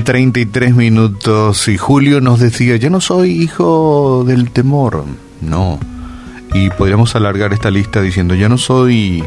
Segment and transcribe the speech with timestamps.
[0.00, 5.04] con 33 minutos y Julio nos decía, yo no soy hijo del temor,
[5.42, 5.78] no.
[6.54, 9.22] Y podríamos alargar esta lista diciendo, ya no soy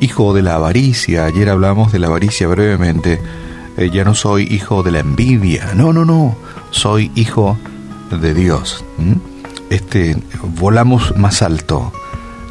[0.00, 3.18] hijo de la avaricia, ayer hablamos de la avaricia brevemente,
[3.78, 6.36] eh, ya no soy hijo de la envidia, no, no, no,
[6.70, 7.56] soy hijo
[8.10, 8.84] de Dios.
[9.70, 10.18] Este,
[10.60, 11.94] volamos más alto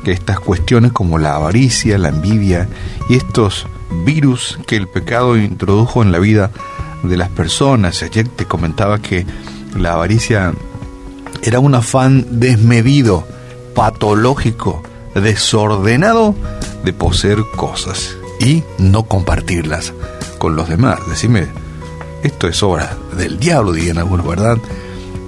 [0.04, 2.68] que estas cuestiones como la avaricia, la envidia
[3.10, 3.68] y estos
[4.06, 6.52] virus que el pecado introdujo en la vida
[7.04, 8.04] de las personas.
[8.04, 9.26] Ayer te comentaba que
[9.78, 10.54] la avaricia
[11.42, 13.26] era un afán desmedido,
[13.76, 14.84] patológico,
[15.16, 16.36] desordenado
[16.84, 19.94] de poseer cosas y no compartirlas
[20.38, 21.00] con los demás.
[21.10, 21.48] Decime,
[22.24, 24.58] esto es obra del diablo, dirían algunos, ¿verdad?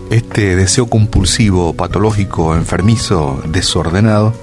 [0.09, 4.33] Este deseo compulsivo, patológico, enfermizo, desordenado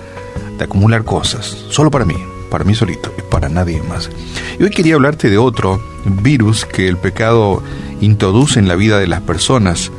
[0.56, 2.16] de acumular cosas, solo para mí,
[2.50, 4.10] para mí solito y para nadie más.
[4.58, 7.62] Y hoy quería hablarte de otro virus que el pecado
[8.00, 9.90] introduce en la vida de las personas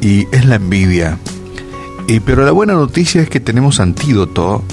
[0.00, 1.18] y es la envidia.
[2.08, 4.64] Y, pero la buena noticia es que tenemos antídoto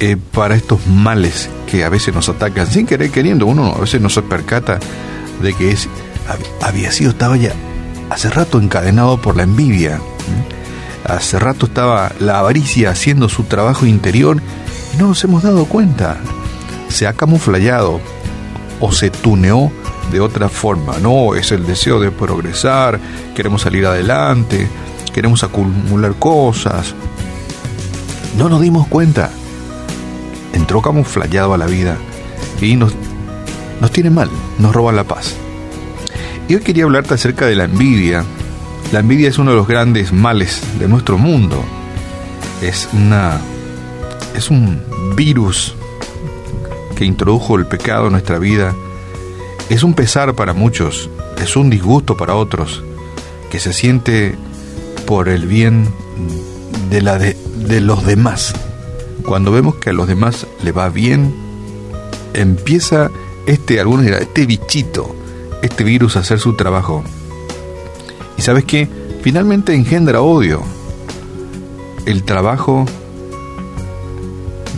[0.00, 3.46] eh, para estos males que a veces nos atacan sin querer queriendo.
[3.46, 4.78] Uno a veces no se percata
[5.42, 5.88] de que es
[6.62, 7.52] había sido, estaba ya
[8.10, 10.00] hace rato encadenado por la envidia.
[11.04, 14.40] Hace rato estaba la avaricia haciendo su trabajo interior
[14.94, 16.16] y no nos hemos dado cuenta.
[16.88, 18.00] Se ha camuflado
[18.80, 19.70] o se tuneó
[20.10, 20.98] de otra forma.
[20.98, 23.00] No, es el deseo de progresar,
[23.34, 24.68] queremos salir adelante,
[25.12, 26.94] queremos acumular cosas.
[28.36, 29.30] No nos dimos cuenta.
[30.52, 31.96] Entró camuflado a la vida
[32.60, 32.94] y nos,
[33.80, 35.34] nos tiene mal, nos roba la paz.
[36.48, 38.24] Y hoy quería hablarte acerca de la envidia,
[38.92, 41.64] la envidia es uno de los grandes males de nuestro mundo.
[42.62, 43.40] Es una
[44.36, 44.80] es un
[45.16, 45.74] virus
[46.96, 48.74] que introdujo el pecado en nuestra vida.
[49.68, 51.10] Es un pesar para muchos,
[51.42, 52.82] es un disgusto para otros,
[53.50, 54.36] que se siente
[55.06, 55.88] por el bien
[56.90, 57.36] de, la de,
[57.80, 58.54] los demás.
[59.24, 61.34] Cuando vemos que a los demás le va bien,
[62.34, 63.10] empieza
[63.46, 65.14] este, algunos dirán, este bichito,
[65.62, 67.02] este virus a hacer su trabajo
[68.36, 68.88] y sabes qué?
[69.22, 70.62] Finalmente engendra odio.
[72.06, 72.84] El trabajo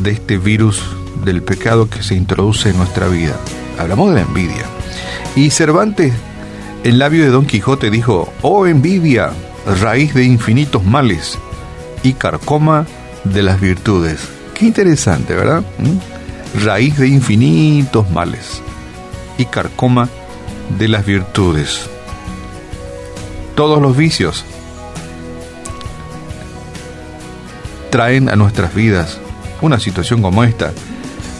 [0.03, 0.83] de este virus
[1.25, 3.37] del pecado que se introduce en nuestra vida.
[3.79, 4.76] Hablamos de la envidia.
[5.34, 6.12] Y Cervantes,
[6.84, 9.31] el labio de Don Quijote, dijo, oh envidia,
[9.81, 11.39] raíz de infinitos males
[12.03, 12.87] y carcoma
[13.25, 14.21] de las virtudes.
[14.55, 15.62] Qué interesante, ¿verdad?
[15.79, 16.65] ¿Mm?
[16.65, 18.62] Raíz de infinitos males
[19.39, 20.09] y carcoma
[20.79, 21.89] de las virtudes
[23.57, 24.45] todos los vicios
[27.91, 29.19] traen a nuestras vidas
[29.63, 30.73] una situación como esta.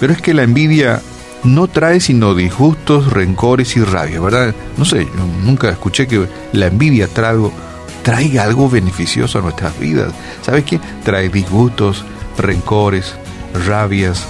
[0.00, 1.03] Pero es que la envidia
[1.47, 4.55] no trae sino disgustos, rencores y rabia, ¿verdad?
[4.77, 5.07] No sé,
[5.45, 7.09] nunca escuché que la envidia
[8.03, 10.12] traiga algo beneficioso a nuestras vidas.
[10.43, 10.81] ¿Sabes qué?
[11.05, 12.05] Trae disgustos,
[12.37, 13.15] rencores,
[13.67, 14.27] rabias.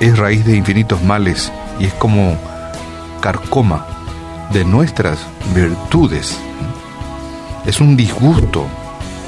[0.00, 2.36] Es raíz de infinitos males y es como
[3.20, 3.86] carcoma
[4.52, 5.18] de nuestras
[5.54, 6.38] virtudes.
[7.64, 8.66] Es un disgusto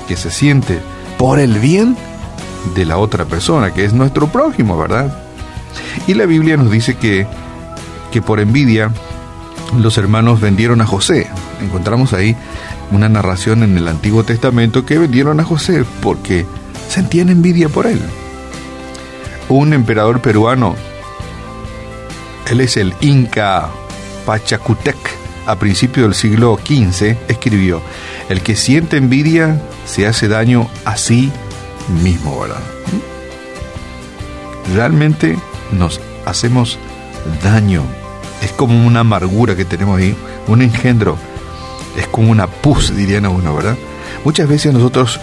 [0.07, 0.81] que se siente
[1.17, 1.97] por el bien
[2.75, 5.28] de la otra persona, que es nuestro prójimo, ¿verdad?
[6.07, 7.27] Y la Biblia nos dice que,
[8.13, 8.91] que por envidia
[9.77, 11.29] los hermanos vendieron a José.
[11.61, 12.37] Encontramos ahí
[12.91, 16.47] una narración en el Antiguo Testamento que vendieron a José porque
[16.89, 18.01] sentían envidia por él.
[19.49, 20.75] Un emperador peruano,
[22.51, 23.69] él es el Inca
[24.27, 24.97] Pachacutec,
[25.47, 27.81] a principios del siglo XV, escribió,
[28.29, 31.33] el que siente envidia se hace daño a sí
[32.03, 32.61] mismo, ¿verdad?
[34.75, 35.39] Realmente
[35.73, 36.79] nos hacemos
[37.43, 37.83] daño.
[38.43, 41.17] Es como una amargura que tenemos ahí, un engendro.
[41.97, 43.77] Es como una pus, dirían a uno, ¿verdad?
[44.25, 45.21] Muchas veces nosotros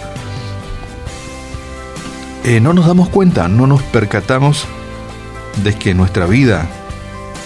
[2.44, 4.66] eh, no nos damos cuenta, no nos percatamos
[5.64, 6.68] de que nuestra vida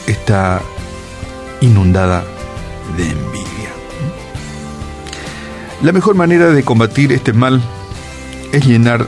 [0.06, 0.60] está
[1.60, 2.24] inundada
[2.96, 3.70] de envidia.
[5.82, 7.62] La mejor manera de combatir este mal
[8.52, 9.06] es llenar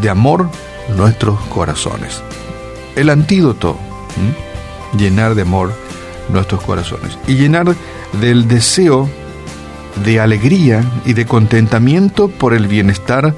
[0.00, 0.48] de amor
[0.96, 2.22] nuestros corazones.
[3.00, 3.78] El antídoto,
[4.94, 5.72] llenar de amor
[6.28, 7.74] nuestros corazones y llenar
[8.20, 9.08] del deseo
[10.04, 13.34] de alegría y de contentamiento por el bienestar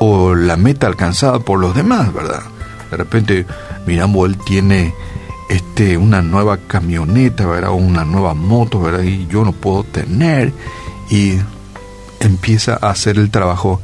[0.00, 2.42] o la meta alcanzada por los demás, ¿verdad?
[2.90, 3.46] De repente
[3.86, 4.92] miramos, él tiene
[5.48, 7.70] este, una nueva camioneta, ¿verdad?
[7.70, 9.02] Una nueva moto, ¿verdad?
[9.02, 10.52] Y yo no puedo tener.
[11.08, 11.38] Y
[12.20, 13.80] empieza a hacer el trabajo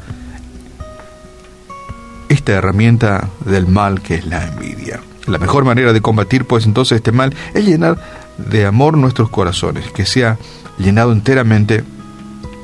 [2.29, 5.00] esta herramienta del mal que es la envidia.
[5.27, 7.99] La mejor manera de combatir pues entonces este mal es llenar
[8.39, 10.39] de amor nuestros corazones, que sea
[10.79, 11.85] llenado enteramente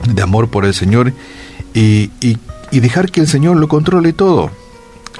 [0.08, 1.12] de amor por el Señor
[1.74, 4.50] y, y dejar que el Señor lo controle todo.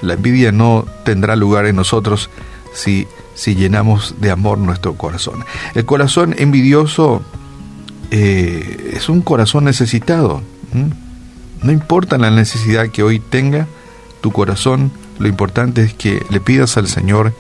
[0.01, 2.31] La envidia no tendrá lugar en nosotros
[2.73, 5.45] si, si llenamos de amor nuestro corazón.
[5.75, 7.23] El corazón envidioso
[8.11, 10.43] eh, es un corazón necesitado.
[11.63, 13.67] No importa la necesidad que hoy tenga
[14.21, 17.33] tu corazón, lo importante es que le pidas al Señor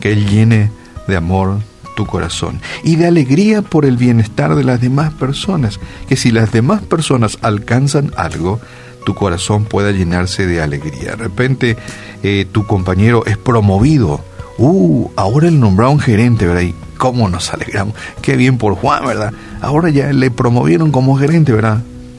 [0.00, 0.70] que Él llene
[1.06, 1.58] de amor
[1.96, 6.52] tu corazón y de alegría por el bienestar de las demás personas, que si las
[6.52, 8.60] demás personas alcanzan algo,
[9.04, 11.12] tu corazón pueda llenarse de alegría.
[11.12, 11.76] De repente
[12.22, 14.22] eh, tu compañero es promovido,
[14.58, 16.62] uh, ahora el nombraron gerente, ¿verdad?
[16.62, 19.32] Y cómo nos alegramos, qué bien por Juan, ¿verdad?
[19.60, 21.78] Ahora ya le promovieron como gerente, ¿verdad?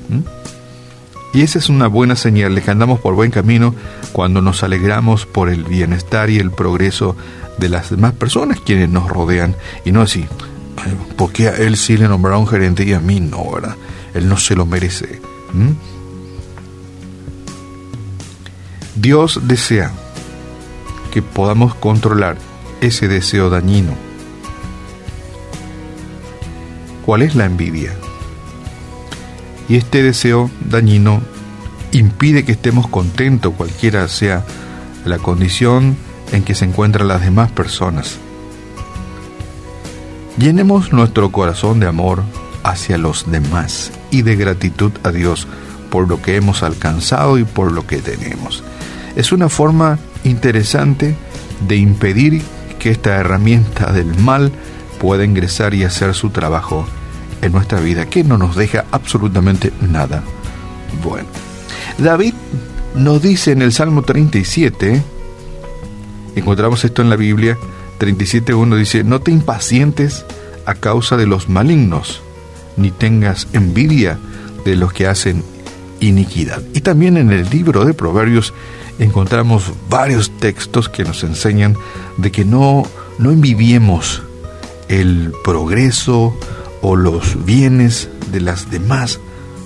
[0.10, 0.22] ¿Mm?
[1.38, 3.75] Y esa es una buena señal de que andamos por buen camino
[4.12, 7.16] cuando nos alegramos por el bienestar y el progreso
[7.60, 9.56] de las demás personas quienes nos rodean
[9.86, 10.25] y no así,
[11.16, 13.75] porque a él sí le nombraron gerente y a mí no, ¿verdad?
[14.16, 15.22] Él no se lo merece.
[18.95, 19.92] Dios desea
[21.12, 22.38] que podamos controlar
[22.81, 23.94] ese deseo dañino.
[27.06, 27.94] ¿Cuál es la envidia?
[29.69, 31.22] Y este deseo dañino
[31.92, 34.46] impide que estemos contentos, cualquiera sea
[35.06, 35.98] la condición
[36.31, 38.18] en que se encuentran las demás personas.
[40.38, 42.24] Llenemos nuestro corazón de amor
[42.64, 45.48] hacia los demás y de gratitud a Dios
[45.90, 48.64] por lo que hemos alcanzado y por lo que tenemos.
[49.16, 51.16] Es una forma interesante
[51.68, 52.42] de impedir
[52.78, 54.52] que esta herramienta del mal
[55.00, 56.86] pueda ingresar y hacer su trabajo
[57.42, 60.24] en nuestra vida, que no nos deja absolutamente nada
[61.04, 61.28] bueno.
[61.98, 62.34] David
[62.95, 65.01] nos dice en el Salmo 37,
[66.36, 67.57] encontramos esto en la Biblia,
[68.00, 70.25] 37.1 dice, no te impacientes
[70.66, 72.22] a causa de los malignos,
[72.75, 74.19] ni tengas envidia
[74.66, 75.44] de los que hacen
[76.00, 76.62] iniquidad.
[76.74, 78.54] Y también en el libro de Proverbios
[79.00, 81.75] encontramos varios textos que nos enseñan
[82.18, 82.83] de que no,
[83.18, 83.31] no
[84.90, 86.38] el progreso
[86.81, 89.19] o los bienes de las demás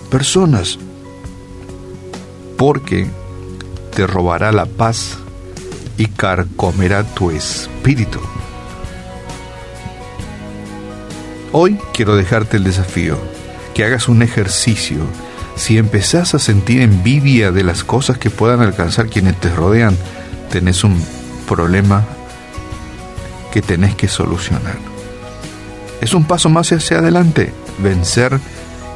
[0.09, 0.77] personas,
[2.57, 3.07] porque
[3.95, 5.17] te robará la paz
[5.97, 8.19] y carcomerá tu espíritu.
[11.51, 13.17] Hoy quiero dejarte el desafío,
[13.73, 14.99] que hagas un ejercicio.
[15.55, 19.97] Si empezás a sentir envidia de las cosas que puedan alcanzar quienes te rodean,
[20.49, 21.03] tenés un
[21.47, 22.05] problema
[23.51, 24.90] que tenés que solucionar.
[26.01, 28.39] Es un paso más hacia adelante, vencer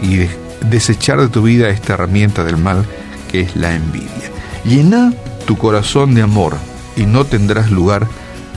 [0.01, 0.27] y
[0.67, 2.83] desechar de tu vida esta herramienta del mal
[3.31, 4.09] que es la envidia.
[4.65, 5.13] Llena
[5.45, 6.57] tu corazón de amor
[6.97, 8.07] y no tendrás lugar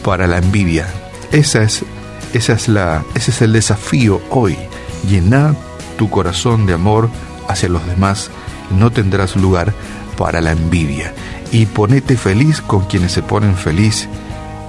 [0.03, 0.87] para la envidia.
[1.31, 1.85] Esa es,
[2.33, 4.56] esa es la, ese es el desafío hoy.
[5.09, 5.55] Llena
[5.99, 7.11] tu corazón de amor
[7.49, 8.31] hacia los demás
[8.71, 9.75] y no tendrás lugar
[10.17, 11.12] para la envidia.
[11.53, 14.09] Y ponete feliz con quienes se ponen feliz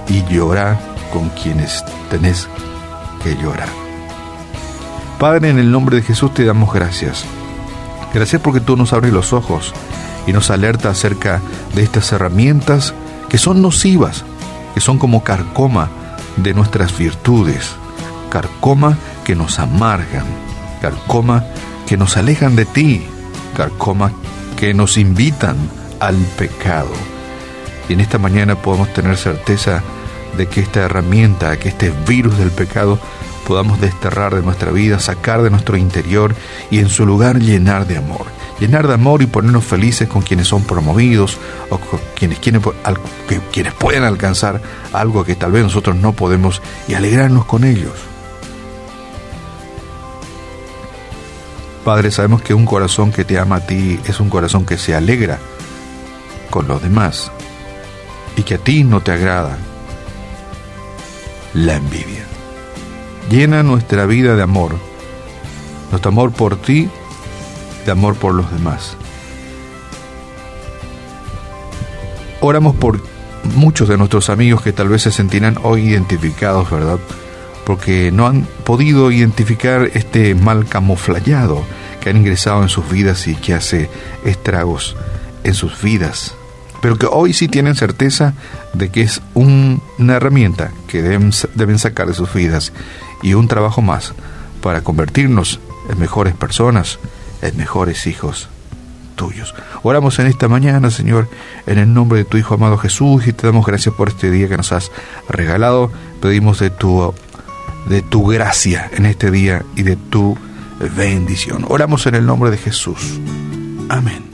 [0.08, 0.78] y llora
[1.12, 2.46] con quienes tenés
[3.22, 3.68] que llorar.
[5.18, 7.24] Padre, en el nombre de Jesús te damos gracias.
[8.14, 9.72] Gracias porque tú nos abres los ojos
[10.26, 11.40] y nos alerta acerca
[11.74, 12.94] de estas herramientas
[13.28, 14.24] que son nocivas,
[14.74, 15.88] que son como carcoma
[16.36, 17.72] de nuestras virtudes,
[18.30, 20.24] carcoma que nos amargan,
[20.80, 21.44] carcoma
[21.86, 23.06] que nos alejan de ti,
[23.56, 24.12] carcoma
[24.56, 25.56] que nos invitan
[26.00, 26.90] al pecado.
[27.88, 29.82] Y en esta mañana podemos tener certeza
[30.36, 32.98] de que esta herramienta, que este virus del pecado,
[33.46, 36.34] podamos desterrar de nuestra vida, sacar de nuestro interior
[36.70, 38.26] y en su lugar llenar de amor.
[38.60, 41.38] Llenar de amor y ponernos felices con quienes son promovidos
[41.70, 42.62] o con quienes, quieren,
[43.50, 44.60] quienes pueden alcanzar
[44.92, 47.94] algo que tal vez nosotros no podemos y alegrarnos con ellos.
[51.84, 54.94] Padre, sabemos que un corazón que te ama a ti es un corazón que se
[54.94, 55.38] alegra
[56.50, 57.32] con los demás
[58.36, 59.58] y que a ti no te agrada
[61.54, 62.24] la envidia.
[63.30, 64.76] Llena nuestra vida de amor,
[65.90, 66.88] nuestro amor por ti,
[67.84, 68.96] de amor por los demás.
[72.40, 73.00] Oramos por
[73.54, 76.98] muchos de nuestros amigos que tal vez se sentirán hoy identificados, ¿verdad?
[77.64, 81.64] Porque no han podido identificar este mal camuflado
[82.00, 83.90] que han ingresado en sus vidas y que hace
[84.24, 84.96] estragos
[85.44, 86.34] en sus vidas
[86.80, 88.34] pero que hoy sí tienen certeza
[88.72, 89.80] de que es una
[90.16, 92.72] herramienta que deben, deben sacar de sus vidas
[93.22, 94.14] y un trabajo más
[94.62, 96.98] para convertirnos en mejores personas,
[97.42, 98.48] en mejores hijos
[99.20, 99.54] tuyos.
[99.82, 101.28] Oramos en esta mañana, Señor,
[101.66, 104.48] en el nombre de tu Hijo amado Jesús y te damos gracias por este día
[104.48, 104.90] que nos has
[105.28, 105.92] regalado.
[106.22, 107.12] Pedimos de tu
[107.86, 110.36] de tu gracia en este día y de tu
[110.96, 111.66] bendición.
[111.68, 113.20] Oramos en el nombre de Jesús.
[113.88, 114.29] Amén.